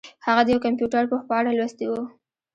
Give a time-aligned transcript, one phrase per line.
[0.25, 2.01] هغه د یو کمپیوټر پوه په اړه لوستي وو